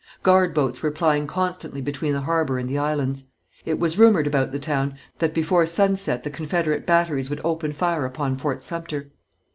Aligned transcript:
Guard 0.23 0.55
boats 0.55 0.81
were 0.81 0.89
plying 0.89 1.27
constantly 1.27 1.79
between 1.79 2.13
the 2.13 2.21
harbor 2.21 2.57
and 2.57 2.67
the 2.67 2.79
islands. 2.79 3.25
It 3.65 3.77
was 3.77 3.99
rumored 3.99 4.25
about 4.25 4.51
the 4.51 4.57
town 4.57 4.95
that 5.19 5.31
before 5.31 5.67
sunset 5.67 6.23
the 6.23 6.31
Confederate 6.31 6.87
batteries 6.87 7.29
would 7.29 7.41
open 7.45 7.71
fire 7.71 8.03
upon 8.03 8.37
Fort 8.37 8.63
Sumter. 8.63 9.11